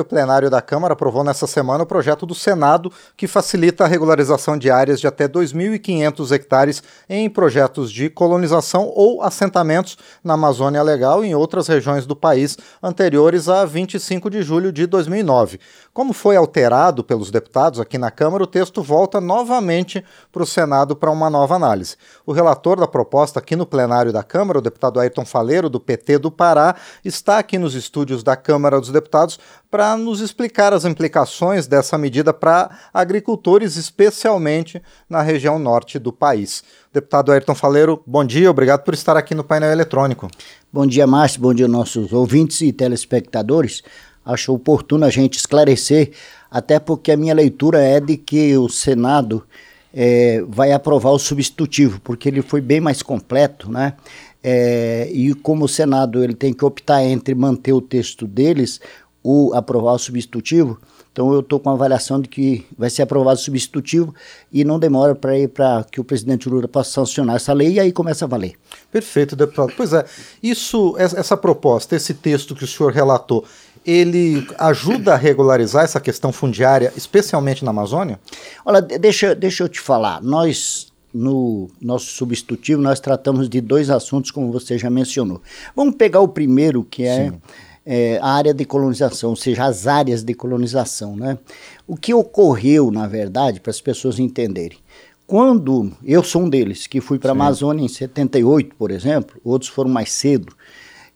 O 0.00 0.04
plenário 0.04 0.48
da 0.48 0.62
Câmara 0.62 0.94
aprovou 0.94 1.22
nessa 1.22 1.46
semana 1.46 1.84
o 1.84 1.86
projeto 1.86 2.24
do 2.24 2.34
Senado 2.34 2.90
que 3.16 3.26
facilita 3.26 3.84
a 3.84 3.86
regularização 3.86 4.56
de 4.56 4.70
áreas 4.70 4.98
de 4.98 5.06
até 5.06 5.28
2.500 5.28 6.32
hectares 6.32 6.82
em 7.08 7.28
projetos 7.28 7.92
de 7.92 8.08
colonização 8.08 8.90
ou 8.94 9.22
assentamentos 9.22 9.98
na 10.24 10.34
Amazônia 10.34 10.82
Legal 10.82 11.22
e 11.22 11.28
em 11.28 11.34
outras 11.34 11.68
regiões 11.68 12.06
do 12.06 12.16
país 12.16 12.56
anteriores 12.82 13.48
a 13.48 13.66
25 13.66 14.30
de 14.30 14.42
julho 14.42 14.72
de 14.72 14.86
2009. 14.86 15.60
Como 15.92 16.12
foi 16.12 16.36
alterado 16.36 17.04
pelos 17.04 17.30
deputados 17.30 17.78
aqui 17.78 17.98
na 17.98 18.10
Câmara, 18.10 18.44
o 18.44 18.46
texto 18.46 18.82
volta 18.82 19.20
novamente 19.20 20.02
para 20.32 20.42
o 20.42 20.46
Senado 20.46 20.96
para 20.96 21.10
uma 21.10 21.28
nova 21.28 21.56
análise. 21.56 21.96
O 22.24 22.32
relator 22.32 22.80
da 22.80 22.86
proposta 22.86 23.38
aqui 23.38 23.54
no 23.54 23.66
plenário 23.66 24.12
da 24.12 24.22
Câmara, 24.22 24.60
o 24.60 24.62
deputado 24.62 24.98
Ayrton 24.98 25.26
Faleiro, 25.26 25.68
do 25.68 25.78
PT 25.78 26.18
do 26.18 26.30
Pará, 26.30 26.74
está 27.04 27.38
aqui 27.38 27.58
nos 27.58 27.74
estúdios 27.74 28.22
da 28.22 28.34
Câmara 28.34 28.80
dos 28.80 28.90
Deputados 28.90 29.38
para 29.70 29.89
nos 29.96 30.20
explicar 30.20 30.72
as 30.72 30.84
implicações 30.84 31.66
dessa 31.66 31.96
medida 31.96 32.32
para 32.32 32.70
agricultores, 32.92 33.76
especialmente 33.76 34.82
na 35.08 35.22
região 35.22 35.58
norte 35.58 35.98
do 35.98 36.12
país. 36.12 36.62
Deputado 36.92 37.32
Ayrton 37.32 37.54
Faleiro, 37.54 38.02
bom 38.06 38.24
dia, 38.24 38.50
obrigado 38.50 38.82
por 38.82 38.94
estar 38.94 39.16
aqui 39.16 39.34
no 39.34 39.44
painel 39.44 39.70
eletrônico. 39.70 40.28
Bom 40.72 40.86
dia, 40.86 41.06
Márcio, 41.06 41.40
bom 41.40 41.54
dia, 41.54 41.68
nossos 41.68 42.12
ouvintes 42.12 42.60
e 42.60 42.72
telespectadores. 42.72 43.82
Acho 44.24 44.52
oportuno 44.52 45.04
a 45.04 45.10
gente 45.10 45.38
esclarecer, 45.38 46.12
até 46.50 46.78
porque 46.78 47.12
a 47.12 47.16
minha 47.16 47.34
leitura 47.34 47.80
é 47.80 48.00
de 48.00 48.16
que 48.16 48.56
o 48.56 48.68
Senado 48.68 49.44
é, 49.92 50.44
vai 50.48 50.72
aprovar 50.72 51.10
o 51.10 51.18
substitutivo, 51.18 52.00
porque 52.00 52.28
ele 52.28 52.42
foi 52.42 52.60
bem 52.60 52.80
mais 52.80 53.02
completo, 53.02 53.70
né? 53.70 53.94
É, 54.42 55.10
e 55.12 55.34
como 55.34 55.66
o 55.66 55.68
Senado 55.68 56.24
ele 56.24 56.34
tem 56.34 56.52
que 56.52 56.64
optar 56.64 57.04
entre 57.04 57.34
manter 57.34 57.72
o 57.72 57.80
texto 57.80 58.26
deles, 58.26 58.80
o 59.22 59.52
aprovar 59.54 59.94
o 59.94 59.98
substitutivo. 59.98 60.78
Então 61.12 61.32
eu 61.32 61.40
estou 61.40 61.58
com 61.58 61.68
a 61.70 61.72
avaliação 61.72 62.20
de 62.20 62.28
que 62.28 62.64
vai 62.78 62.88
ser 62.88 63.02
aprovado 63.02 63.38
o 63.38 63.42
substitutivo 63.42 64.14
e 64.52 64.64
não 64.64 64.78
demora 64.78 65.14
para 65.14 65.36
ir 65.36 65.48
para 65.48 65.84
que 65.90 66.00
o 66.00 66.04
presidente 66.04 66.48
Lula 66.48 66.68
possa 66.68 66.92
sancionar 66.92 67.36
essa 67.36 67.52
lei 67.52 67.72
e 67.72 67.80
aí 67.80 67.92
começa 67.92 68.24
a 68.24 68.28
valer. 68.28 68.54
Perfeito, 68.92 69.34
deputado. 69.34 69.72
Pois 69.76 69.92
é, 69.92 70.04
isso, 70.42 70.94
essa 70.98 71.36
proposta, 71.36 71.96
esse 71.96 72.14
texto 72.14 72.54
que 72.54 72.62
o 72.64 72.66
senhor 72.66 72.92
relatou, 72.92 73.44
ele 73.84 74.46
ajuda 74.56 75.14
a 75.14 75.16
regularizar 75.16 75.84
essa 75.84 76.00
questão 76.00 76.32
fundiária, 76.32 76.92
especialmente 76.96 77.64
na 77.64 77.70
Amazônia? 77.70 78.20
Olha, 78.64 78.80
deixa, 78.80 79.34
deixa 79.34 79.64
eu 79.64 79.68
te 79.68 79.80
falar. 79.80 80.22
Nós, 80.22 80.92
no 81.12 81.68
nosso 81.80 82.06
substitutivo, 82.06 82.80
nós 82.80 83.00
tratamos 83.00 83.48
de 83.48 83.60
dois 83.60 83.90
assuntos, 83.90 84.30
como 84.30 84.52
você 84.52 84.78
já 84.78 84.90
mencionou. 84.90 85.42
Vamos 85.74 85.96
pegar 85.96 86.20
o 86.20 86.28
primeiro, 86.28 86.84
que 86.84 87.02
é. 87.02 87.30
Sim 87.30 87.40
é, 87.84 88.18
a 88.22 88.32
área 88.32 88.54
de 88.54 88.64
colonização, 88.64 89.30
ou 89.30 89.36
seja, 89.36 89.64
as 89.64 89.86
áreas 89.86 90.22
de 90.22 90.34
colonização. 90.34 91.16
Né? 91.16 91.38
O 91.86 91.96
que 91.96 92.12
ocorreu, 92.14 92.90
na 92.90 93.06
verdade, 93.06 93.60
para 93.60 93.70
as 93.70 93.80
pessoas 93.80 94.18
entenderem, 94.18 94.78
quando 95.26 95.92
eu 96.04 96.24
sou 96.24 96.42
um 96.42 96.48
deles, 96.48 96.86
que 96.86 97.00
fui 97.00 97.18
para 97.18 97.30
a 97.30 97.32
Amazônia 97.32 97.84
em 97.84 97.88
78, 97.88 98.74
por 98.74 98.90
exemplo, 98.90 99.40
outros 99.44 99.70
foram 99.70 99.88
mais 99.88 100.10
cedo, 100.10 100.52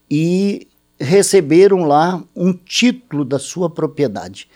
e 0.08 0.68
receberam 1.00 1.84
lá 1.84 2.22
um 2.36 2.52
título 2.52 3.24
da 3.24 3.38
sua 3.38 3.68
propriedade, 3.68 4.48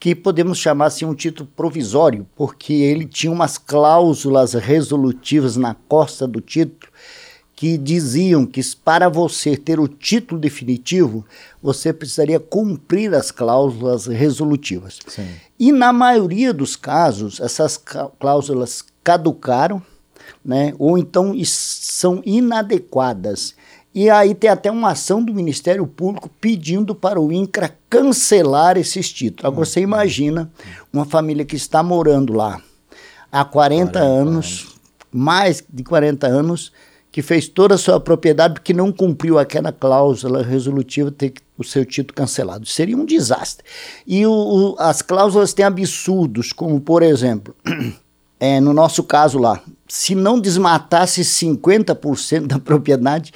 que 0.00 0.14
podemos 0.14 0.58
chamar 0.58 0.86
assim 0.86 1.04
um 1.04 1.14
título 1.14 1.48
provisório, 1.54 2.26
porque 2.34 2.72
ele 2.72 3.04
tinha 3.04 3.30
umas 3.30 3.58
cláusulas 3.58 4.54
resolutivas 4.54 5.56
na 5.56 5.74
costa 5.74 6.26
do 6.26 6.40
título 6.40 6.90
que 7.62 7.78
diziam 7.78 8.44
que 8.44 8.60
para 8.84 9.08
você 9.08 9.56
ter 9.56 9.78
o 9.78 9.86
título 9.86 10.40
definitivo, 10.40 11.24
você 11.62 11.92
precisaria 11.92 12.40
cumprir 12.40 13.14
as 13.14 13.30
cláusulas 13.30 14.06
resolutivas. 14.06 14.98
Sim. 15.06 15.28
E 15.60 15.70
na 15.70 15.92
maioria 15.92 16.52
dos 16.52 16.74
casos, 16.74 17.38
essas 17.38 17.80
cláusulas 18.18 18.84
caducaram, 19.04 19.80
né, 20.44 20.74
ou 20.76 20.98
então 20.98 21.32
são 21.44 22.20
inadequadas. 22.26 23.54
E 23.94 24.10
aí 24.10 24.34
tem 24.34 24.50
até 24.50 24.68
uma 24.68 24.90
ação 24.90 25.22
do 25.22 25.32
Ministério 25.32 25.86
Público 25.86 26.28
pedindo 26.40 26.96
para 26.96 27.20
o 27.20 27.30
INCRA 27.30 27.72
cancelar 27.88 28.76
esses 28.76 29.12
títulos. 29.12 29.44
Agora 29.44 29.66
você 29.66 29.80
imagina 29.80 30.50
uma 30.92 31.04
família 31.04 31.44
que 31.44 31.54
está 31.54 31.80
morando 31.80 32.32
lá 32.32 32.60
há 33.30 33.44
40, 33.44 33.92
40 33.92 33.98
anos, 34.00 34.26
anos, 34.26 34.76
mais 35.12 35.62
de 35.72 35.84
40 35.84 36.26
anos, 36.26 36.72
que 37.12 37.20
fez 37.20 37.46
toda 37.46 37.74
a 37.74 37.78
sua 37.78 38.00
propriedade 38.00 38.54
porque 38.54 38.72
não 38.72 38.90
cumpriu 38.90 39.38
aquela 39.38 39.70
cláusula 39.70 40.42
resolutiva 40.42 41.10
ter 41.10 41.34
o 41.58 41.62
seu 41.62 41.84
título 41.84 42.14
cancelado. 42.14 42.64
Seria 42.64 42.96
um 42.96 43.04
desastre. 43.04 43.64
E 44.06 44.26
o, 44.26 44.32
o, 44.32 44.76
as 44.78 45.02
cláusulas 45.02 45.52
têm 45.52 45.66
absurdos, 45.66 46.54
como 46.54 46.80
por 46.80 47.02
exemplo, 47.02 47.54
é, 48.40 48.58
no 48.60 48.72
nosso 48.72 49.04
caso 49.04 49.38
lá, 49.38 49.62
se 49.86 50.14
não 50.14 50.40
desmatasse 50.40 51.20
50% 51.20 52.46
da 52.46 52.58
propriedade, 52.58 53.32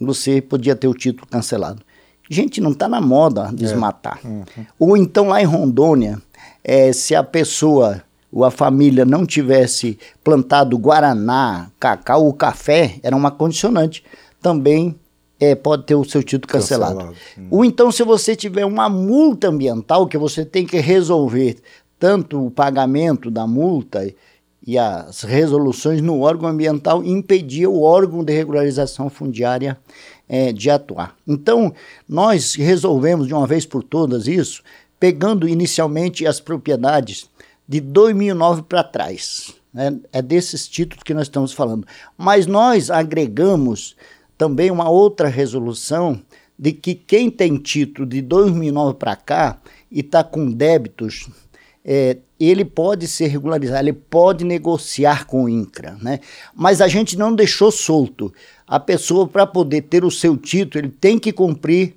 você 0.00 0.40
podia 0.40 0.74
ter 0.74 0.88
o 0.88 0.94
título 0.94 1.28
cancelado. 1.30 1.82
Gente, 2.30 2.62
não 2.62 2.70
está 2.70 2.88
na 2.88 3.00
moda 3.00 3.50
desmatar. 3.52 4.20
É. 4.24 4.28
Uhum. 4.28 4.44
Ou 4.78 4.96
então 4.96 5.28
lá 5.28 5.42
em 5.42 5.44
Rondônia, 5.44 6.18
é, 6.64 6.94
se 6.94 7.14
a 7.14 7.22
pessoa 7.22 8.02
a 8.40 8.50
família 8.50 9.04
não 9.04 9.26
tivesse 9.26 9.98
plantado 10.24 10.78
guaraná, 10.78 11.70
cacau 11.78 12.24
ou 12.24 12.32
café, 12.32 12.98
era 13.02 13.14
uma 13.14 13.30
condicionante. 13.30 14.02
Também 14.40 14.96
é, 15.38 15.54
pode 15.54 15.84
ter 15.84 15.94
o 15.94 16.04
seu 16.04 16.22
título 16.22 16.52
cancelado. 16.52 16.94
cancelado 16.94 17.16
ou 17.50 17.64
então, 17.64 17.90
se 17.90 18.02
você 18.04 18.34
tiver 18.36 18.64
uma 18.64 18.88
multa 18.88 19.48
ambiental, 19.48 20.06
que 20.06 20.16
você 20.16 20.44
tem 20.44 20.64
que 20.64 20.78
resolver 20.78 21.58
tanto 21.98 22.46
o 22.46 22.50
pagamento 22.50 23.30
da 23.30 23.46
multa 23.46 24.08
e 24.64 24.78
as 24.78 25.22
resoluções 25.22 26.00
no 26.00 26.20
órgão 26.20 26.48
ambiental, 26.48 27.04
impedia 27.04 27.68
o 27.68 27.82
órgão 27.82 28.22
de 28.22 28.32
regularização 28.32 29.10
fundiária 29.10 29.76
é, 30.28 30.52
de 30.52 30.70
atuar. 30.70 31.14
Então, 31.26 31.74
nós 32.08 32.54
resolvemos 32.54 33.26
de 33.26 33.34
uma 33.34 33.46
vez 33.46 33.66
por 33.66 33.82
todas 33.82 34.26
isso, 34.26 34.62
pegando 34.98 35.48
inicialmente 35.48 36.26
as 36.26 36.38
propriedades 36.38 37.28
de 37.72 37.80
2009 37.80 38.64
para 38.64 38.84
trás. 38.84 39.54
Né? 39.72 39.98
É 40.12 40.20
desses 40.20 40.68
títulos 40.68 41.02
que 41.02 41.14
nós 41.14 41.22
estamos 41.22 41.54
falando. 41.54 41.86
Mas 42.18 42.46
nós 42.46 42.90
agregamos 42.90 43.96
também 44.36 44.70
uma 44.70 44.90
outra 44.90 45.26
resolução 45.26 46.20
de 46.58 46.72
que 46.72 46.94
quem 46.94 47.30
tem 47.30 47.56
título 47.56 48.06
de 48.06 48.20
2009 48.20 48.98
para 48.98 49.16
cá 49.16 49.58
e 49.90 50.00
está 50.00 50.22
com 50.22 50.52
débitos, 50.52 51.30
é, 51.82 52.18
ele 52.38 52.62
pode 52.62 53.08
ser 53.08 53.28
regularizado, 53.28 53.82
ele 53.82 53.94
pode 53.94 54.44
negociar 54.44 55.24
com 55.24 55.44
o 55.44 55.48
INCRA. 55.48 55.96
Né? 56.02 56.20
Mas 56.54 56.82
a 56.82 56.88
gente 56.88 57.16
não 57.16 57.34
deixou 57.34 57.70
solto. 57.70 58.30
A 58.66 58.78
pessoa, 58.78 59.26
para 59.26 59.46
poder 59.46 59.80
ter 59.82 60.04
o 60.04 60.10
seu 60.10 60.36
título, 60.36 60.84
ele 60.84 60.92
tem 60.92 61.18
que 61.18 61.32
cumprir 61.32 61.94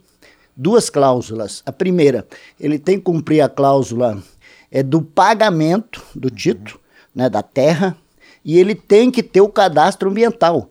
duas 0.56 0.90
cláusulas. 0.90 1.62
A 1.66 1.72
primeira, 1.74 2.26
ele 2.58 2.80
tem 2.80 2.98
que 2.98 3.04
cumprir 3.04 3.42
a 3.42 3.50
cláusula 3.50 4.24
é 4.72 4.84
do 4.84 5.02
pagamento 5.02 6.04
do 6.16 6.30
título, 6.30 6.80
né, 7.14 7.30
da 7.30 7.42
terra, 7.42 7.96
e 8.44 8.58
ele 8.60 8.76
tem 8.76 9.10
que 9.10 9.24
ter 9.24 9.42
o 9.42 9.50
cadastro 9.50 10.10
ambiental, 10.10 10.70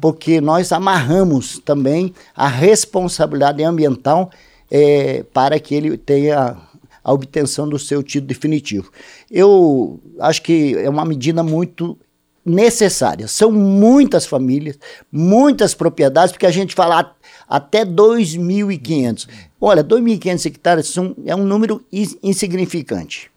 porque 0.00 0.40
nós 0.40 0.72
amarramos 0.72 1.58
também 1.58 2.12
a 2.34 2.48
responsabilidade 2.48 3.62
ambiental 3.62 4.30
é, 4.70 5.22
para 5.32 5.60
que 5.60 5.74
ele 5.74 5.96
tenha 5.96 6.56
a 7.04 7.12
obtenção 7.12 7.68
do 7.68 7.78
seu 7.78 8.02
título 8.02 8.28
definitivo. 8.28 8.90
Eu 9.30 10.00
acho 10.20 10.42
que 10.42 10.76
é 10.76 10.88
uma 10.88 11.04
medida 11.04 11.42
muito 11.42 11.98
necessária. 12.44 13.28
São 13.28 13.50
muitas 13.52 14.26
famílias, 14.26 14.78
muitas 15.10 15.74
propriedades, 15.74 16.32
porque 16.32 16.46
a 16.46 16.50
gente 16.50 16.74
fala 16.74 17.14
até 17.48 17.84
2.500. 17.84 19.28
Olha, 19.60 19.84
2.500 19.84 20.46
hectares 20.46 20.88
são, 20.88 21.14
é 21.24 21.34
um 21.34 21.44
número 21.44 21.84
insignificante. 22.22 23.30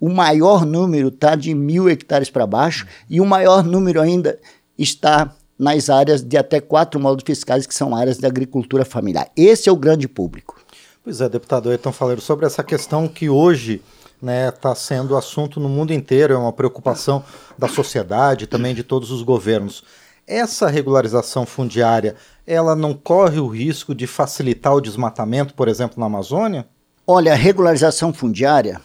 O 0.00 0.08
maior 0.08 0.64
número 0.64 1.08
está 1.08 1.34
de 1.34 1.54
mil 1.54 1.88
hectares 1.88 2.30
para 2.30 2.46
baixo 2.46 2.86
e 3.10 3.20
o 3.20 3.26
maior 3.26 3.64
número 3.64 4.00
ainda 4.00 4.38
está 4.78 5.34
nas 5.58 5.90
áreas 5.90 6.22
de 6.22 6.36
até 6.36 6.60
quatro 6.60 7.00
modos 7.00 7.24
fiscais, 7.26 7.66
que 7.66 7.74
são 7.74 7.96
áreas 7.96 8.18
de 8.18 8.26
agricultura 8.26 8.84
familiar. 8.84 9.28
Esse 9.36 9.68
é 9.68 9.72
o 9.72 9.76
grande 9.76 10.06
público. 10.06 10.58
Pois 11.02 11.20
é, 11.20 11.28
deputado 11.28 11.68
Ayrton 11.68 11.90
falando 11.90 12.20
sobre 12.20 12.46
essa 12.46 12.62
questão 12.62 13.08
que 13.08 13.28
hoje 13.28 13.82
está 14.18 14.26
né, 14.26 14.50
tá 14.50 14.74
sendo 14.74 15.16
assunto 15.16 15.60
no 15.60 15.68
mundo 15.68 15.92
inteiro, 15.92 16.34
é 16.34 16.36
uma 16.36 16.52
preocupação 16.52 17.24
da 17.56 17.68
sociedade, 17.68 18.46
também 18.46 18.74
de 18.74 18.82
todos 18.82 19.10
os 19.12 19.22
governos. 19.22 19.84
Essa 20.26 20.68
regularização 20.68 21.46
fundiária, 21.46 22.16
ela 22.46 22.74
não 22.74 22.92
corre 22.92 23.38
o 23.38 23.46
risco 23.46 23.94
de 23.94 24.06
facilitar 24.06 24.74
o 24.74 24.80
desmatamento, 24.80 25.54
por 25.54 25.68
exemplo, 25.68 26.00
na 26.00 26.06
Amazônia? 26.06 26.66
Olha, 27.06 27.32
a 27.32 27.36
regularização 27.36 28.12
fundiária, 28.12 28.80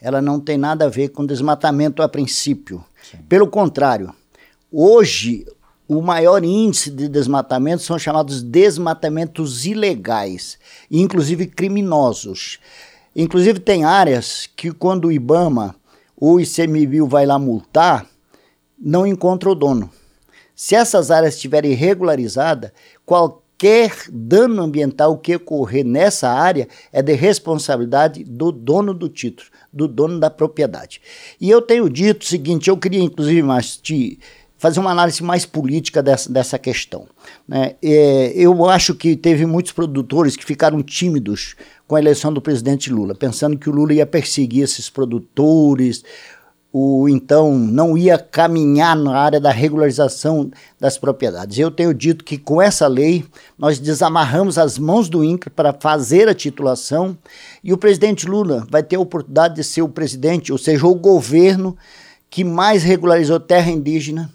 ela 0.00 0.20
não 0.20 0.40
tem 0.40 0.58
nada 0.58 0.86
a 0.86 0.90
ver 0.90 1.08
com 1.08 1.24
desmatamento 1.24 2.02
a 2.02 2.08
princípio. 2.08 2.84
Sim. 3.02 3.18
Pelo 3.28 3.46
contrário, 3.46 4.12
hoje 4.70 5.46
o 5.86 6.02
maior 6.02 6.42
índice 6.44 6.90
de 6.90 7.08
desmatamento 7.08 7.82
são 7.82 7.98
chamados 7.98 8.42
desmatamentos 8.42 9.64
ilegais, 9.64 10.58
inclusive 10.90 11.46
criminosos. 11.46 12.58
Inclusive, 13.14 13.60
tem 13.60 13.84
áreas 13.84 14.48
que, 14.56 14.72
quando 14.72 15.06
o 15.06 15.12
IBAMA 15.12 15.74
ou 16.16 16.34
o 16.34 16.40
ICMBio 16.40 17.06
vai 17.06 17.26
lá 17.26 17.38
multar, 17.38 18.06
não 18.78 19.06
encontra 19.06 19.50
o 19.50 19.54
dono. 19.54 19.90
Se 20.54 20.74
essas 20.74 21.10
áreas 21.10 21.34
estiverem 21.34 21.72
regularizadas, 21.72 22.70
qualquer 23.04 23.92
dano 24.10 24.62
ambiental 24.62 25.18
que 25.18 25.36
ocorrer 25.36 25.84
nessa 25.84 26.28
área 26.28 26.68
é 26.92 27.02
de 27.02 27.12
responsabilidade 27.14 28.24
do 28.24 28.52
dono 28.52 28.94
do 28.94 29.08
título, 29.08 29.48
do 29.72 29.88
dono 29.88 30.20
da 30.20 30.30
propriedade. 30.30 31.00
E 31.40 31.50
eu 31.50 31.60
tenho 31.60 31.88
dito 31.88 32.22
o 32.22 32.26
seguinte: 32.26 32.68
eu 32.68 32.76
queria, 32.76 33.02
inclusive, 33.02 33.42
mais 33.42 33.76
te 33.76 34.18
fazer 34.58 34.80
uma 34.80 34.90
análise 34.90 35.22
mais 35.22 35.44
política 35.44 36.02
dessa, 36.02 36.32
dessa 36.32 36.58
questão. 36.58 37.06
Né? 37.46 37.74
É, 37.82 38.32
eu 38.34 38.68
acho 38.68 38.94
que 38.94 39.16
teve 39.16 39.44
muitos 39.46 39.72
produtores 39.72 40.36
que 40.36 40.44
ficaram 40.44 40.82
tímidos 40.82 41.54
com 41.86 41.96
a 41.96 42.00
eleição 42.00 42.32
do 42.32 42.40
presidente 42.40 42.90
Lula, 42.90 43.14
pensando 43.14 43.58
que 43.58 43.68
o 43.68 43.72
Lula 43.72 43.94
ia 43.94 44.06
perseguir 44.06 44.64
esses 44.64 44.88
produtores, 44.88 46.02
o 46.76 47.08
então 47.08 47.56
não 47.56 47.96
ia 47.96 48.18
caminhar 48.18 48.96
na 48.96 49.16
área 49.16 49.38
da 49.38 49.52
regularização 49.52 50.50
das 50.80 50.98
propriedades. 50.98 51.56
Eu 51.56 51.70
tenho 51.70 51.94
dito 51.94 52.24
que 52.24 52.36
com 52.36 52.60
essa 52.60 52.88
lei 52.88 53.24
nós 53.56 53.78
desamarramos 53.78 54.58
as 54.58 54.76
mãos 54.76 55.08
do 55.08 55.22
INCRA 55.22 55.52
para 55.54 55.72
fazer 55.72 56.28
a 56.28 56.34
titulação 56.34 57.16
e 57.62 57.72
o 57.72 57.78
presidente 57.78 58.26
Lula 58.26 58.66
vai 58.68 58.82
ter 58.82 58.96
a 58.96 59.00
oportunidade 59.00 59.54
de 59.54 59.62
ser 59.62 59.82
o 59.82 59.88
presidente, 59.88 60.50
ou 60.50 60.58
seja, 60.58 60.84
o 60.84 60.94
governo 60.96 61.76
que 62.28 62.42
mais 62.42 62.82
regularizou 62.82 63.38
terra 63.38 63.70
indígena, 63.70 64.28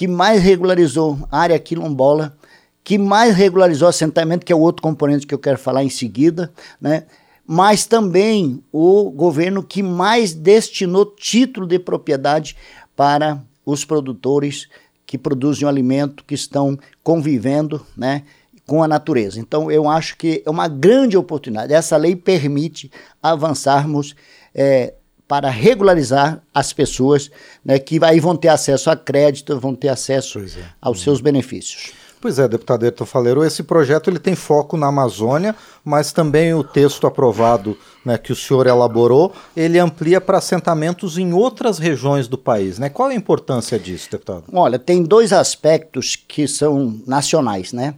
que 0.00 0.08
mais 0.08 0.42
regularizou 0.42 1.28
área 1.30 1.58
quilombola, 1.58 2.34
que 2.82 2.96
mais 2.96 3.34
regularizou 3.34 3.86
assentamento, 3.86 4.46
que 4.46 4.52
é 4.54 4.56
o 4.56 4.60
outro 4.60 4.82
componente 4.82 5.26
que 5.26 5.34
eu 5.34 5.38
quero 5.38 5.58
falar 5.58 5.84
em 5.84 5.90
seguida, 5.90 6.50
né? 6.80 7.04
mas 7.46 7.84
também 7.84 8.64
o 8.72 9.10
governo 9.10 9.62
que 9.62 9.82
mais 9.82 10.32
destinou 10.32 11.04
título 11.04 11.66
de 11.66 11.78
propriedade 11.78 12.56
para 12.96 13.44
os 13.62 13.84
produtores 13.84 14.68
que 15.04 15.18
produzem 15.18 15.66
o 15.66 15.68
alimento, 15.68 16.24
que 16.24 16.34
estão 16.34 16.78
convivendo 17.02 17.84
né, 17.94 18.22
com 18.66 18.82
a 18.82 18.88
natureza. 18.88 19.38
Então, 19.38 19.70
eu 19.70 19.86
acho 19.86 20.16
que 20.16 20.42
é 20.46 20.48
uma 20.48 20.66
grande 20.66 21.14
oportunidade. 21.14 21.74
Essa 21.74 21.98
lei 21.98 22.16
permite 22.16 22.90
avançarmos 23.22 24.16
é, 24.54 24.94
para 25.30 25.48
regularizar 25.48 26.42
as 26.52 26.72
pessoas 26.72 27.30
né, 27.64 27.78
que 27.78 28.04
aí 28.04 28.18
vão 28.18 28.34
ter 28.34 28.48
acesso 28.48 28.90
a 28.90 28.96
crédito, 28.96 29.60
vão 29.60 29.76
ter 29.76 29.88
acesso 29.88 30.40
é. 30.40 30.44
aos 30.82 31.02
seus 31.02 31.20
benefícios. 31.20 31.92
Pois 32.20 32.40
é, 32.40 32.48
deputado 32.48 32.82
Ayrton 32.82 33.06
Faleiro, 33.06 33.44
esse 33.44 33.62
projeto 33.62 34.10
ele 34.10 34.18
tem 34.18 34.34
foco 34.34 34.76
na 34.76 34.88
Amazônia, 34.88 35.54
mas 35.84 36.10
também 36.10 36.52
o 36.52 36.64
texto 36.64 37.06
aprovado 37.06 37.78
né, 38.04 38.18
que 38.18 38.32
o 38.32 38.36
senhor 38.36 38.66
elaborou, 38.66 39.32
ele 39.56 39.78
amplia 39.78 40.20
para 40.20 40.38
assentamentos 40.38 41.16
em 41.16 41.32
outras 41.32 41.78
regiões 41.78 42.26
do 42.26 42.36
país. 42.36 42.80
Né? 42.80 42.88
Qual 42.88 43.08
a 43.08 43.14
importância 43.14 43.78
disso, 43.78 44.10
deputado? 44.10 44.46
Olha, 44.52 44.80
tem 44.80 45.00
dois 45.00 45.32
aspectos 45.32 46.16
que 46.16 46.48
são 46.48 47.00
nacionais. 47.06 47.72
Né? 47.72 47.94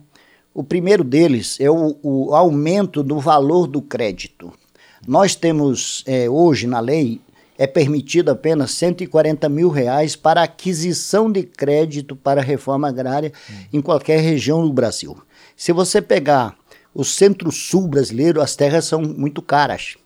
O 0.53 0.63
primeiro 0.63 1.03
deles 1.03 1.59
é 1.59 1.71
o, 1.71 1.97
o 2.03 2.35
aumento 2.35 3.03
do 3.03 3.19
valor 3.19 3.67
do 3.67 3.81
crédito. 3.81 4.53
Nós 5.07 5.35
temos 5.35 6.05
é, 6.07 6.31
hoje 6.31 6.67
na 6.67 6.79
lei 6.79 7.21
é 7.59 7.67
permitido 7.67 8.31
apenas 8.31 8.73
140 8.73 9.49
mil 9.49 9.69
reais 9.69 10.17
para 10.17 10.43
aquisição 10.43 11.31
de 11.31 11.43
crédito 11.43 12.17
para 12.17 12.41
reforma 12.41 12.89
agrária 12.89 13.33
hum. 13.51 13.55
em 13.75 13.81
qualquer 13.81 14.21
região 14.21 14.67
do 14.67 14.73
Brasil. 14.73 15.17
Se 15.57 15.73
você 15.73 16.01
pegar 16.01 16.57
o 16.95 17.05
centro-sul 17.05 17.89
brasileiro, 17.89 18.41
as 18.41 18.55
terras 18.55 18.85
são 18.85 19.03
muito 19.03 19.41
caras. 19.41 19.97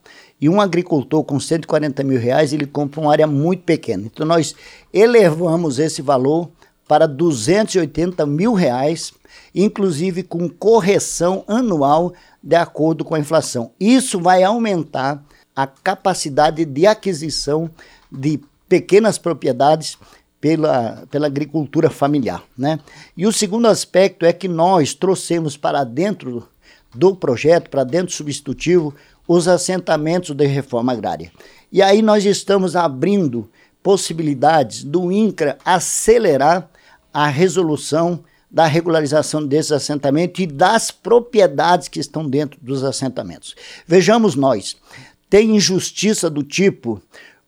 E 0.41 0.49
um 0.49 0.61
agricultor 0.61 1.25
com 1.25 1.41
140 1.41 2.05
mil 2.05 2.21
reais, 2.21 2.53
ele 2.53 2.67
compra 2.67 3.01
uma 3.01 3.11
área 3.11 3.27
muito 3.27 3.63
pequena. 3.63 4.05
Então 4.07 4.27
nós 4.27 4.55
elevamos 4.93 5.79
esse 5.79 6.03
valor 6.03 6.51
para 6.87 7.07
280 7.07 8.25
mil 8.27 8.55
reais, 8.55 9.13
inclusive 9.55 10.23
com 10.23 10.49
correção 10.49 11.45
anual 11.47 12.13
de 12.43 12.57
acordo 12.57 13.05
com 13.05 13.15
a 13.15 13.19
inflação. 13.19 13.73
Isso 13.79 14.21
vai 14.21 14.43
aumentar 14.43 15.23
a 15.55 15.67
capacidade 15.67 16.65
de 16.65 16.87
aquisição 16.87 17.71
de 18.11 18.41
pequenas 18.69 19.19
propriedades 19.19 19.97
pela, 20.41 21.05
pela 21.11 21.27
agricultura 21.27 21.91
familiar. 21.91 22.45
Né? 22.57 22.79
E 23.17 23.27
o 23.27 23.33
segundo 23.33 23.67
aspecto 23.67 24.25
é 24.25 24.33
que 24.33 24.49
nós 24.49 24.95
trouxemos 24.95 25.57
para 25.57 25.83
dentro 25.83 26.47
do 26.95 27.17
projeto, 27.17 27.71
para 27.71 27.85
dentro 27.85 28.07
do 28.07 28.13
substitutivo, 28.13 28.95
os 29.27 29.49
assentamentos 29.49 30.35
de 30.35 30.47
reforma 30.47 30.93
agrária. 30.93 31.33
E 31.73 31.83
aí 31.83 32.01
nós 32.01 32.25
estamos 32.25 32.77
abrindo 32.77 33.51
possibilidades 33.83 34.85
do 34.85 35.11
INCRA 35.11 35.59
acelerar 35.65 36.69
a 37.17 37.29
resolução 37.29 38.23
da 38.51 38.67
regularização 38.67 39.47
desses 39.47 39.73
assentamentos 39.73 40.45
e 40.45 40.47
das 40.47 40.91
propriedades 40.91 41.89
que 41.89 41.99
estão 41.99 42.29
dentro 42.29 42.61
dos 42.61 42.85
assentamentos. 42.85 43.57
Vejamos 43.87 44.35
nós, 44.35 44.77
tem 45.31 45.57
injustiça 45.57 46.29
do 46.29 46.43
tipo 46.43 47.01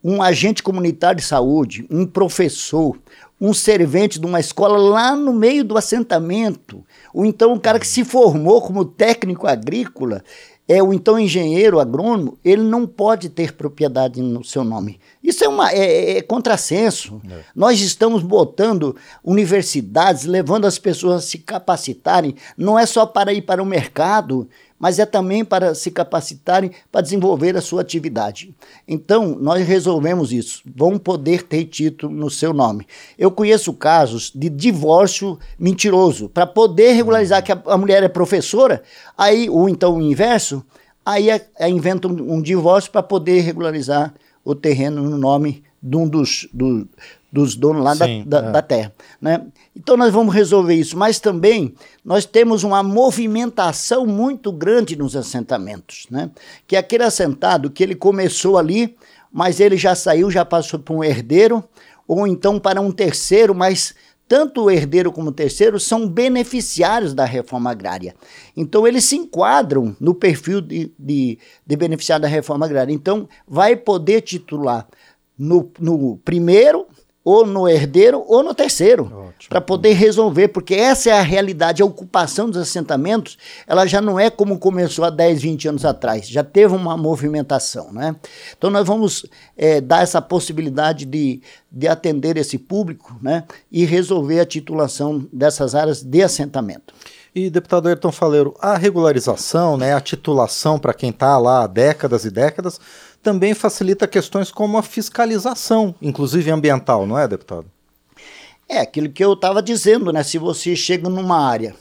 um 0.03 0.23
agente 0.23 0.63
comunitário 0.63 1.21
de 1.21 1.27
saúde, 1.27 1.87
um 1.91 2.07
professor, 2.07 2.99
um 3.39 3.53
servente 3.53 4.19
de 4.19 4.25
uma 4.25 4.41
escola 4.41 4.79
lá 4.79 5.15
no 5.15 5.35
meio 5.35 5.63
do 5.63 5.77
assentamento, 5.77 6.83
ou 7.13 7.27
então 7.27 7.53
um 7.53 7.59
cara 7.59 7.79
que 7.79 7.87
se 7.87 8.07
formou 8.07 8.63
como 8.63 8.87
técnico 8.87 9.47
agrícola, 9.47 10.25
é 10.69 10.83
o 10.83 10.93
então 10.93 11.19
engenheiro 11.19 11.81
agrônomo, 11.81 12.39
ele 12.45 12.63
não 12.63 12.87
pode 12.87 13.31
ter 13.31 13.55
propriedade 13.55 14.21
no 14.21 14.45
seu 14.45 14.63
nome. 14.63 15.01
Isso 15.25 15.43
é, 15.43 15.49
uma, 15.49 15.73
é, 15.73 15.79
é, 15.79 16.19
é 16.19 16.23
contrassenso. 16.23 17.21
É. 17.29 17.41
Nós 17.57 17.81
estamos 17.81 18.23
botando 18.23 18.95
universidades, 19.25 20.27
levando 20.27 20.67
as 20.67 20.79
pessoas 20.79 21.25
a 21.25 21.27
se 21.27 21.39
capacitarem, 21.39 22.35
não 22.57 22.79
é 22.79 22.85
só 22.85 23.07
para 23.07 23.33
ir 23.33 23.43
para 23.43 23.63
o 23.63 23.67
mercado, 23.67 24.47
mas 24.79 24.99
é 24.99 25.07
também 25.07 25.45
para 25.45 25.75
se 25.75 25.91
capacitarem 25.91 26.71
para 26.91 27.01
desenvolver 27.01 27.57
a 27.57 27.61
sua 27.61 27.81
atividade. 27.81 28.55
Então, 28.87 29.37
nós 29.41 29.67
resolvemos 29.67 30.33
isso. 30.33 30.63
Vão 30.65 30.99
poder 30.99 31.43
ter 31.43 31.65
título 31.65 32.15
no 32.15 32.31
seu 32.31 32.53
nome. 32.53 32.87
Eu 33.19 33.31
conheço 33.31 33.73
casos 33.73 34.31
de 34.35 34.49
divórcio 34.49 35.39
mentiroso. 35.59 36.29
Para 36.29 36.47
poder 36.47 36.93
regularizar 36.93 37.43
que 37.43 37.53
a, 37.53 37.77
mulher 37.77 38.03
é 38.03 38.09
professora, 38.09 38.83
aí, 39.17 39.51
ou 39.51 39.69
então 39.69 39.97
o 39.97 40.03
inverso, 40.03 40.65
aí 41.05 41.31
é, 41.31 41.47
é 41.59 41.69
inventam 41.69 42.11
um, 42.11 42.35
um 42.35 42.43
divórcio 42.43 42.91
para 42.91 43.03
poder 43.03 43.41
regularizar 43.41 44.15
o 44.45 44.55
terreno 44.55 45.03
no 45.03 45.19
nome 45.19 45.63
de 45.83 45.97
um 45.97 46.09
dos, 46.09 46.49
do, 46.53 46.89
dos 47.31 47.55
donos 47.55 47.85
lá 47.85 47.95
Sim, 47.95 48.25
da, 48.27 48.41
da, 48.41 48.49
é. 48.49 48.53
da, 48.53 48.63
terra. 48.63 48.93
Né? 49.21 49.47
Então 49.77 49.97
nós 49.97 50.13
vamos 50.13 50.35
resolver 50.35 50.75
isso, 50.75 50.97
mas 50.97 51.21
também 51.21 51.75
nós 52.05 52.25
temos 52.25 52.65
uma 52.65 52.83
movimentação 52.83 54.07
muito 54.07 54.51
grande 54.51 54.97
nos 54.97 55.15
assentamentos, 55.15 56.07
né? 56.11 56.31
que 56.67 56.75
é 56.75 56.79
aquele 56.79 57.05
assentado 57.05 57.71
que 57.71 57.83
ele 57.83 57.95
começou 57.95 58.57
ali, 58.57 58.97
mas 59.31 59.61
ele 59.61 59.77
já 59.77 59.95
saiu, 59.95 60.31
já 60.31 60.45
passou 60.45 60.81
para 60.81 60.95
um 60.95 61.05
herdeiro, 61.05 61.63
ou 62.07 62.27
então 62.27 62.59
para 62.59 62.81
um 62.81 62.91
terceiro, 62.91 63.55
mas 63.55 63.95
tanto 64.27 64.65
o 64.65 64.71
herdeiro 64.71 65.11
como 65.11 65.31
o 65.31 65.33
terceiro 65.33 65.81
são 65.81 66.07
beneficiários 66.07 67.15
da 67.15 67.25
reforma 67.25 67.71
agrária. 67.71 68.15
Então, 68.55 68.87
eles 68.87 69.07
se 69.07 69.17
enquadram 69.17 69.97
no 69.99 70.15
perfil 70.15 70.61
de, 70.61 70.93
de, 70.99 71.39
de 71.67 71.77
beneficiário 71.77 72.23
da 72.23 72.29
reforma 72.29 72.67
agrária. 72.67 72.93
Então, 72.93 73.27
vai 73.47 73.75
poder 73.75 74.21
titular 74.21 74.87
no, 75.39 75.71
no 75.81 76.19
primeiro, 76.19 76.87
ou 77.29 77.45
no 77.45 77.69
herdeiro 77.69 78.25
ou 78.27 78.43
no 78.43 78.55
terceiro, 78.55 79.35
para 79.51 79.61
poder 79.61 79.93
resolver, 79.93 80.49
porque 80.49 80.75
essa 80.75 81.11
é 81.11 81.13
a 81.13 81.21
realidade, 81.21 81.83
a 81.83 81.85
ocupação 81.85 82.49
dos 82.49 82.57
assentamentos, 82.57 83.37
ela 83.67 83.85
já 83.85 84.01
não 84.01 84.19
é 84.19 84.31
como 84.31 84.59
começou 84.59 85.05
há 85.05 85.11
10, 85.11 85.43
20 85.43 85.69
anos 85.69 85.85
atrás, 85.85 86.27
já 86.27 86.43
teve 86.43 86.75
uma 86.75 86.97
movimentação, 86.97 87.93
né? 87.93 88.17
Então 88.57 88.71
nós 88.71 88.87
vamos 88.87 89.27
é, 89.59 89.79
dar 89.79 90.03
essa 90.03 90.23
possibilidade 90.23 91.05
de, 91.05 91.43
de 91.71 91.87
atender 91.87 92.39
esse 92.39 92.57
público, 92.57 93.15
né? 93.21 93.45
E 93.71 93.85
resolver 93.85 94.41
a 94.41 94.47
titulação 94.47 95.29
dessas 95.31 95.75
áreas 95.75 96.03
de 96.03 96.23
assentamento. 96.23 96.95
E, 97.35 97.51
deputado 97.51 97.89
Ayrton 97.89 98.11
Faleiro, 98.11 98.55
a 98.59 98.77
regularização, 98.77 99.77
né, 99.77 99.95
a 99.95 100.01
titulação 100.01 100.79
para 100.79 100.95
quem 100.95 101.11
está 101.11 101.37
lá 101.39 101.63
há 101.63 101.67
décadas 101.67 102.25
e 102.25 102.31
décadas, 102.31 102.81
também 103.23 103.55
facilita 103.55 104.07
questões 104.07 104.51
como 104.51 104.79
a 104.79 104.83
fiscalização, 104.83 105.95
inclusive 106.01 106.51
ambiental, 106.51 107.07
não 107.07 107.19
é, 107.19 107.27
deputado? 107.27 107.67
É, 108.69 108.81
aquilo 108.81 109.09
que 109.09 109.25
eu 109.25 109.33
estava 109.33 109.63
dizendo, 109.63 110.13
né? 110.13 110.23
Se 110.23 110.39
você 110.39 110.77
chega 110.77 111.09
numa 111.09 111.39
área, 111.39 111.75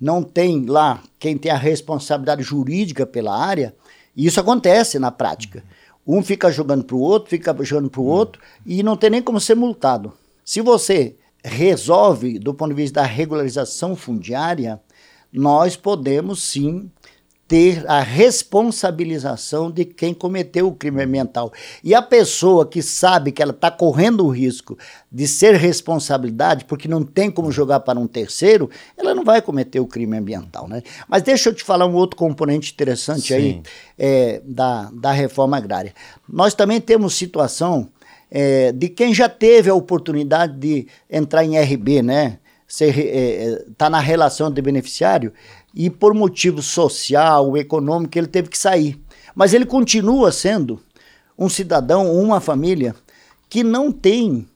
não 0.00 0.22
tem 0.22 0.66
lá 0.66 1.02
quem 1.18 1.38
tem 1.38 1.52
a 1.52 1.56
responsabilidade 1.56 2.42
jurídica 2.42 3.06
pela 3.06 3.36
área, 3.36 3.74
e 4.16 4.26
isso 4.26 4.40
acontece 4.40 4.98
na 4.98 5.10
prática. 5.10 5.62
Um 6.06 6.22
fica 6.22 6.50
jogando 6.50 6.84
para 6.84 6.96
o 6.96 7.00
outro, 7.00 7.30
fica 7.30 7.56
jogando 7.62 7.90
para 7.90 8.00
o 8.00 8.06
outro, 8.06 8.42
e 8.66 8.82
não 8.82 8.96
tem 8.96 9.10
nem 9.10 9.22
como 9.22 9.40
ser 9.40 9.54
multado. 9.54 10.12
Se 10.44 10.60
você 10.60 11.14
resolve, 11.44 12.38
do 12.38 12.52
ponto 12.52 12.70
de 12.70 12.82
vista 12.82 13.00
da 13.00 13.06
regularização 13.06 13.94
fundiária, 13.94 14.80
nós 15.32 15.76
podemos 15.76 16.42
sim 16.42 16.90
ter 17.50 17.84
a 17.90 18.00
responsabilização 18.00 19.72
de 19.72 19.84
quem 19.84 20.14
cometeu 20.14 20.68
o 20.68 20.72
crime 20.72 21.02
ambiental. 21.02 21.52
E 21.82 21.92
a 21.92 22.00
pessoa 22.00 22.64
que 22.64 22.80
sabe 22.80 23.32
que 23.32 23.42
ela 23.42 23.50
está 23.50 23.68
correndo 23.72 24.24
o 24.24 24.30
risco 24.30 24.78
de 25.10 25.26
ser 25.26 25.56
responsabilidade, 25.56 26.64
porque 26.64 26.86
não 26.86 27.02
tem 27.02 27.28
como 27.28 27.50
jogar 27.50 27.80
para 27.80 27.98
um 27.98 28.06
terceiro, 28.06 28.70
ela 28.96 29.16
não 29.16 29.24
vai 29.24 29.42
cometer 29.42 29.80
o 29.80 29.86
crime 29.88 30.16
ambiental. 30.16 30.68
Né? 30.68 30.80
Mas 31.08 31.24
deixa 31.24 31.48
eu 31.48 31.52
te 31.52 31.64
falar 31.64 31.86
um 31.86 31.94
outro 31.94 32.16
componente 32.16 32.72
interessante 32.72 33.26
Sim. 33.26 33.34
aí 33.34 33.62
é, 33.98 34.40
da, 34.44 34.88
da 34.92 35.10
reforma 35.10 35.56
agrária. 35.56 35.92
Nós 36.28 36.54
também 36.54 36.80
temos 36.80 37.16
situação 37.16 37.88
é, 38.30 38.70
de 38.70 38.88
quem 38.88 39.12
já 39.12 39.28
teve 39.28 39.68
a 39.68 39.74
oportunidade 39.74 40.56
de 40.56 40.86
entrar 41.10 41.44
em 41.44 41.58
RB, 41.58 42.00
né? 42.00 42.38
Ser, 42.68 42.96
é, 42.96 43.02
é, 43.02 43.64
tá 43.76 43.90
na 43.90 43.98
relação 43.98 44.48
de 44.48 44.62
beneficiário 44.62 45.32
e 45.74 45.88
por 45.88 46.14
motivo 46.14 46.62
social, 46.62 47.56
econômico, 47.56 48.18
ele 48.18 48.26
teve 48.26 48.48
que 48.48 48.58
sair. 48.58 49.00
Mas 49.34 49.54
ele 49.54 49.64
continua 49.64 50.32
sendo 50.32 50.80
um 51.38 51.48
cidadão, 51.48 52.12
uma 52.12 52.40
família 52.40 52.94
que 53.48 53.64
não 53.64 53.90
tem 53.90 54.46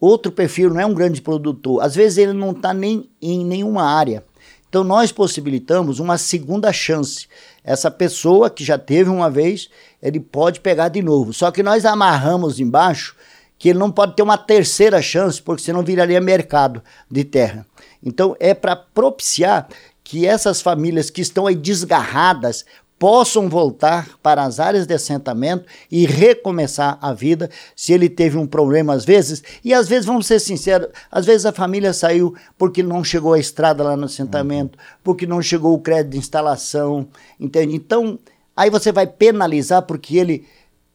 outro 0.00 0.30
perfil, 0.30 0.70
não 0.70 0.80
é 0.80 0.86
um 0.86 0.94
grande 0.94 1.20
produtor. 1.20 1.82
Às 1.82 1.94
vezes 1.94 2.18
ele 2.18 2.32
não 2.32 2.52
está 2.52 2.72
nem 2.72 3.08
em 3.20 3.44
nenhuma 3.44 3.82
área. 3.82 4.24
Então 4.68 4.84
nós 4.84 5.10
possibilitamos 5.10 5.98
uma 5.98 6.18
segunda 6.18 6.72
chance. 6.72 7.26
Essa 7.64 7.90
pessoa 7.90 8.50
que 8.50 8.64
já 8.64 8.78
teve 8.78 9.10
uma 9.10 9.30
vez, 9.30 9.68
ele 10.02 10.20
pode 10.20 10.60
pegar 10.60 10.88
de 10.88 11.02
novo. 11.02 11.32
Só 11.32 11.50
que 11.50 11.62
nós 11.62 11.84
amarramos 11.84 12.60
embaixo 12.60 13.16
que 13.58 13.70
ele 13.70 13.78
não 13.78 13.90
pode 13.90 14.14
ter 14.14 14.22
uma 14.22 14.38
terceira 14.38 15.02
chance, 15.02 15.42
porque 15.42 15.62
senão 15.62 15.82
viraria 15.82 16.20
mercado 16.20 16.82
de 17.10 17.24
terra. 17.24 17.66
Então 18.02 18.36
é 18.38 18.54
para 18.54 18.76
propiciar 18.76 19.68
que 20.08 20.26
essas 20.26 20.62
famílias 20.62 21.10
que 21.10 21.20
estão 21.20 21.46
aí 21.46 21.54
desgarradas 21.54 22.64
possam 22.98 23.46
voltar 23.46 24.08
para 24.22 24.42
as 24.42 24.58
áreas 24.58 24.86
de 24.86 24.94
assentamento 24.94 25.66
e 25.92 26.06
recomeçar 26.06 26.98
a 27.02 27.12
vida 27.12 27.50
se 27.76 27.92
ele 27.92 28.08
teve 28.08 28.38
um 28.38 28.46
problema 28.46 28.94
às 28.94 29.04
vezes. 29.04 29.42
E 29.62 29.74
às 29.74 29.86
vezes, 29.86 30.06
vamos 30.06 30.26
ser 30.26 30.40
sinceros, 30.40 30.88
às 31.12 31.26
vezes 31.26 31.44
a 31.44 31.52
família 31.52 31.92
saiu 31.92 32.34
porque 32.56 32.82
não 32.82 33.04
chegou 33.04 33.34
a 33.34 33.38
estrada 33.38 33.84
lá 33.84 33.98
no 33.98 34.06
assentamento, 34.06 34.78
porque 35.04 35.26
não 35.26 35.42
chegou 35.42 35.74
o 35.74 35.78
crédito 35.78 36.12
de 36.12 36.18
instalação, 36.18 37.06
entende? 37.38 37.76
Então, 37.76 38.18
aí 38.56 38.70
você 38.70 38.90
vai 38.90 39.06
penalizar 39.06 39.82
porque 39.82 40.16
ele 40.16 40.46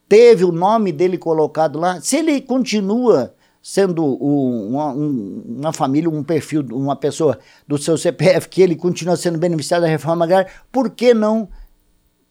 teve 0.09 0.43
o 0.43 0.51
nome 0.51 0.91
dele 0.91 1.19
colocado 1.19 1.79
lá. 1.79 2.01
Se 2.01 2.17
ele 2.17 2.41
continua 2.41 3.31
sendo 3.63 4.05
uma, 4.05 4.87
uma, 4.91 5.71
família, 5.71 6.09
um 6.09 6.21
perfil, 6.21 6.67
uma 6.73 6.97
pessoa 6.97 7.39
do 7.65 7.77
seu 7.77 7.97
CPF, 7.97 8.49
que 8.49 8.61
ele 8.61 8.75
continua 8.75 9.15
sendo 9.15 9.37
beneficiado 9.37 9.83
da 9.83 9.87
reforma 9.87 10.25
agrária, 10.25 10.51
por 10.69 10.89
que 10.89 11.13
não 11.13 11.47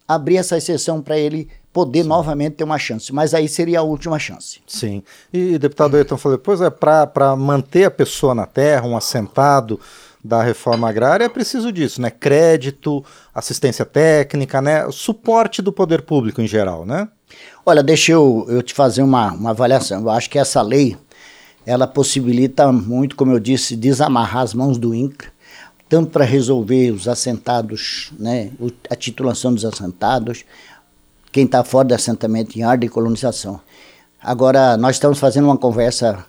abrir 0.06 0.36
essa 0.36 0.58
exceção 0.58 1.00
para 1.00 1.18
ele 1.18 1.48
poder 1.72 2.02
Sim. 2.02 2.08
novamente 2.08 2.56
ter 2.56 2.64
uma 2.64 2.78
chance? 2.78 3.10
Mas 3.14 3.32
aí 3.32 3.48
seria 3.48 3.80
a 3.80 3.82
última 3.82 4.18
chance. 4.18 4.60
Sim. 4.66 5.02
E, 5.32 5.56
deputado 5.58 5.96
Ayrton 5.96 6.18
falou, 6.18 6.36
pois 6.36 6.60
é, 6.60 6.68
para 6.68 7.34
manter 7.34 7.84
a 7.84 7.90
pessoa 7.90 8.34
na 8.34 8.44
terra, 8.44 8.86
um 8.86 8.94
assentado 8.94 9.80
da 10.22 10.42
reforma 10.42 10.88
agrária, 10.88 11.24
é 11.24 11.28
preciso 11.30 11.72
disso, 11.72 12.00
né? 12.00 12.10
Crédito, 12.10 13.02
assistência 13.34 13.86
técnica, 13.86 14.60
né? 14.60 14.86
Suporte 14.92 15.62
do 15.62 15.72
poder 15.72 16.02
público 16.02 16.42
em 16.42 16.46
geral, 16.46 16.84
né? 16.84 17.08
Olha, 17.64 17.82
deixa 17.82 18.12
eu, 18.12 18.44
eu 18.48 18.62
te 18.62 18.74
fazer 18.74 19.02
uma, 19.02 19.32
uma 19.32 19.50
avaliação. 19.50 20.02
Eu 20.02 20.10
acho 20.10 20.28
que 20.28 20.38
essa 20.38 20.60
lei 20.60 20.96
ela 21.64 21.87
possibilita 21.87 22.71
muito, 22.73 23.16
como 23.16 23.33
eu 23.33 23.38
disse, 23.38 23.76
desamarrar 23.76 24.42
as 24.42 24.54
mãos 24.54 24.78
do 24.78 24.95
INCRA, 24.95 25.31
tanto 25.88 26.11
para 26.11 26.25
resolver 26.25 26.90
os 26.90 27.07
assentados, 27.07 28.12
né, 28.19 28.50
a 28.88 28.97
titulação 28.97 29.52
dos 29.52 29.64
assentados, 29.64 30.45
quem 31.31 31.45
está 31.45 31.62
fora 31.62 31.88
do 31.88 31.95
assentamento 31.95 32.59
em 32.59 32.62
área 32.62 32.81
de 32.81 32.88
colonização. 32.88 33.61
Agora, 34.21 34.76
nós 34.76 34.97
estamos 34.97 35.19
fazendo 35.19 35.45
uma 35.45 35.57
conversa, 35.57 36.25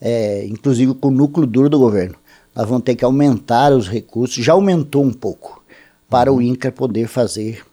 é, 0.00 0.46
inclusive 0.46 0.94
com 0.94 1.08
o 1.08 1.10
núcleo 1.10 1.46
duro 1.46 1.68
do 1.68 1.78
governo. 1.78 2.14
Nós 2.54 2.68
vamos 2.68 2.84
ter 2.84 2.94
que 2.94 3.04
aumentar 3.04 3.72
os 3.72 3.88
recursos, 3.88 4.44
já 4.44 4.52
aumentou 4.52 5.04
um 5.04 5.12
pouco, 5.12 5.62
para 6.08 6.32
o 6.32 6.40
INCRA 6.40 6.72
poder 6.72 7.06
fazer, 7.06 7.64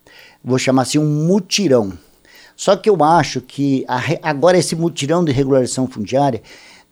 vou 0.44 0.60
chamar 0.60 0.84
assim, 0.84 0.98
um 0.98 1.26
mutirão. 1.26 1.94
Só 2.56 2.76
que 2.76 2.90
eu 2.90 3.04
acho 3.04 3.42
que 3.42 3.86
a, 3.88 4.02
agora 4.30 4.58
esse 4.58 4.76
mutirão 4.76 5.24
de 5.24 5.32
regularização 5.32 5.88
fundiária 5.88 6.42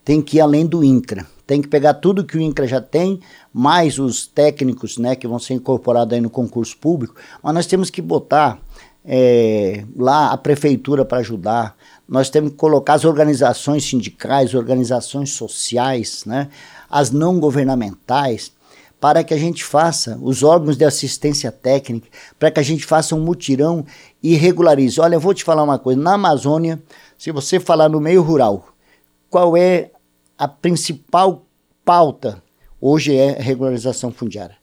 tem 0.04 0.22
que 0.22 0.38
ir 0.38 0.42
além 0.42 0.66
do 0.66 0.84
INCRA. 0.84 1.26
Tem 1.46 1.62
que 1.62 1.68
pegar 1.68 1.96
tudo 1.96 2.24
que 2.24 2.38
o 2.38 2.42
INCRA 2.42 2.68
já 2.68 2.82
tem, 2.82 3.20
mais 3.54 4.00
os 4.00 4.26
técnicos 4.26 4.98
né, 4.98 5.16
que 5.16 5.28
vão 5.28 5.40
ser 5.40 5.54
incorporados 5.56 6.14
aí 6.14 6.22
no 6.22 6.30
concurso 6.30 6.78
público, 6.78 7.16
mas 7.42 7.54
nós 7.54 7.66
temos 7.66 7.90
que 7.90 8.02
botar 8.02 8.60
é, 9.06 9.84
lá 9.96 10.32
a 10.32 10.38
prefeitura 10.38 11.04
para 11.04 11.20
ajudar, 11.20 11.76
nós 12.08 12.30
temos 12.30 12.52
que 12.52 12.58
colocar 12.58 12.94
as 12.94 13.06
organizações 13.06 13.84
sindicais, 13.84 14.54
organizações 14.54 15.32
sociais, 15.32 16.24
né, 16.26 16.50
as 16.90 17.12
não 17.12 17.40
governamentais, 17.40 18.52
para 19.00 19.22
que 19.22 19.34
a 19.34 19.38
gente 19.38 19.66
faça, 19.66 20.18
os 20.22 20.44
órgãos 20.44 20.78
de 20.78 20.86
assistência 20.86 21.52
técnica, 21.52 22.08
para 22.40 22.50
que 22.50 22.62
a 22.62 22.64
gente 22.64 22.86
faça 22.86 23.14
um 23.14 23.20
mutirão 23.20 23.86
e 24.22 24.34
regularize. 24.36 25.02
Olha, 25.02 25.16
eu 25.16 25.20
vou 25.20 25.34
te 25.34 25.44
falar 25.44 25.62
uma 25.62 25.78
coisa, 25.78 26.00
na 26.00 26.14
Amazônia, 26.14 26.82
se 27.18 27.30
você 27.30 27.60
falar 27.60 27.90
no 27.90 28.00
meio 28.00 28.22
rural, 28.22 28.70
qual 29.30 29.58
é 29.58 29.90
a 30.44 30.48
principal 30.50 31.46
pauta 31.86 32.44
hoje 32.82 33.16
é 33.16 33.32
regularização 33.32 34.12
fundiária, 34.12 34.58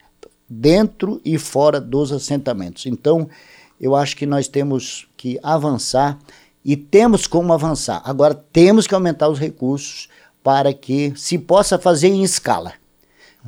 dentro 0.47 1.23
e 1.25 1.39
fora 1.39 1.81
dos 1.81 2.13
assentamentos. 2.13 2.85
Então, 2.85 3.27
eu 3.81 3.97
acho 3.97 4.15
que 4.15 4.27
nós 4.27 4.47
temos 4.47 5.09
que 5.17 5.41
avançar 5.43 6.19
e 6.63 6.77
temos 6.77 7.27
como 7.27 7.55
avançar. 7.55 8.03
Agora, 8.05 8.35
temos 8.35 8.87
que 8.87 8.95
aumentar 8.95 9.31
os 9.31 9.39
recursos 9.39 10.11
para 10.43 10.75
que 10.75 11.15
se 11.17 11.39
possa 11.39 11.79
fazer 11.79 12.09
em 12.09 12.23
escala. 12.23 12.75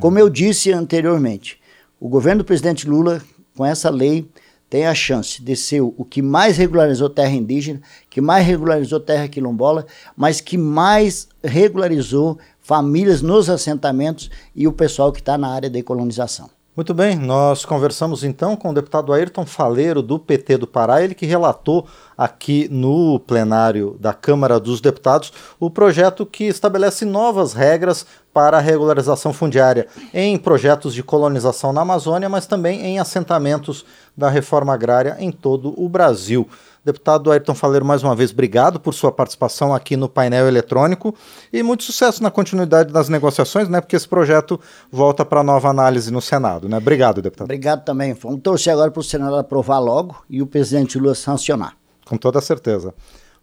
Como 0.00 0.18
eu 0.18 0.30
disse 0.30 0.72
anteriormente, 0.72 1.60
o 2.00 2.08
governo 2.08 2.42
do 2.42 2.46
presidente 2.46 2.88
Lula, 2.88 3.22
com 3.54 3.66
essa 3.66 3.90
lei, 3.90 4.26
tem 4.72 4.86
a 4.86 4.94
chance 4.94 5.42
de 5.42 5.54
ser 5.54 5.82
o 5.82 6.02
que 6.02 6.22
mais 6.22 6.56
regularizou 6.56 7.10
terra 7.10 7.32
indígena, 7.32 7.82
que 8.08 8.22
mais 8.22 8.46
regularizou 8.46 8.98
terra 8.98 9.28
quilombola, 9.28 9.84
mas 10.16 10.40
que 10.40 10.56
mais 10.56 11.28
regularizou 11.44 12.38
famílias 12.58 13.20
nos 13.20 13.50
assentamentos 13.50 14.30
e 14.56 14.66
o 14.66 14.72
pessoal 14.72 15.12
que 15.12 15.20
está 15.20 15.36
na 15.36 15.48
área 15.48 15.68
de 15.68 15.82
colonização. 15.82 16.48
Muito 16.74 16.94
bem, 16.94 17.16
nós 17.16 17.66
conversamos 17.66 18.24
então 18.24 18.56
com 18.56 18.70
o 18.70 18.72
deputado 18.72 19.12
Ayrton 19.12 19.44
Faleiro, 19.44 20.00
do 20.00 20.18
PT 20.18 20.56
do 20.56 20.66
Pará, 20.66 21.02
ele 21.02 21.14
que 21.14 21.26
relatou 21.26 21.86
aqui 22.22 22.68
no 22.70 23.18
plenário 23.18 23.96
da 23.98 24.14
Câmara 24.14 24.60
dos 24.60 24.80
Deputados 24.80 25.32
o 25.58 25.68
projeto 25.68 26.24
que 26.24 26.44
estabelece 26.44 27.04
novas 27.04 27.52
regras 27.52 28.06
para 28.32 28.58
a 28.58 28.60
regularização 28.60 29.32
fundiária 29.32 29.88
em 30.14 30.38
projetos 30.38 30.94
de 30.94 31.02
colonização 31.02 31.72
na 31.72 31.80
Amazônia, 31.80 32.28
mas 32.28 32.46
também 32.46 32.80
em 32.80 33.00
assentamentos 33.00 33.84
da 34.16 34.30
reforma 34.30 34.72
agrária 34.72 35.16
em 35.18 35.32
todo 35.32 35.74
o 35.76 35.88
Brasil. 35.88 36.48
Deputado 36.84 37.30
Ayrton 37.30 37.54
Faleiro, 37.54 37.84
mais 37.84 38.04
uma 38.04 38.14
vez, 38.14 38.30
obrigado 38.30 38.78
por 38.78 38.94
sua 38.94 39.10
participação 39.10 39.74
aqui 39.74 39.96
no 39.96 40.08
painel 40.08 40.46
eletrônico 40.46 41.14
e 41.52 41.60
muito 41.62 41.82
sucesso 41.82 42.22
na 42.22 42.30
continuidade 42.30 42.92
das 42.92 43.08
negociações, 43.08 43.68
né? 43.68 43.80
Porque 43.80 43.96
esse 43.96 44.08
projeto 44.08 44.60
volta 44.90 45.24
para 45.24 45.42
nova 45.42 45.68
análise 45.68 46.10
no 46.10 46.22
Senado, 46.22 46.68
né? 46.68 46.78
Obrigado, 46.78 47.20
deputado. 47.20 47.46
Obrigado 47.46 47.84
também. 47.84 48.14
Vamos 48.14 48.40
torcer 48.42 48.72
agora 48.72 48.90
para 48.90 49.00
o 49.00 49.04
Senado 49.04 49.36
aprovar 49.36 49.80
logo 49.80 50.24
e 50.30 50.40
o 50.40 50.46
presidente 50.46 50.98
Lula 50.98 51.14
sancionar. 51.14 51.81
Com 52.04 52.16
toda 52.16 52.40
certeza. 52.40 52.94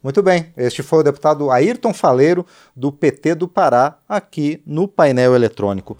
Muito 0.01 0.23
bem, 0.23 0.53
este 0.55 0.81
foi 0.81 0.99
o 0.99 1.03
deputado 1.03 1.51
Ayrton 1.51 1.93
Faleiro, 1.93 2.45
do 2.73 2.89
PT 2.89 3.35
do 3.35 3.49
Pará, 3.49 3.99
aqui 4.07 4.63
no 4.65 4.87
painel 4.87 5.35
eletrônico. 5.35 5.97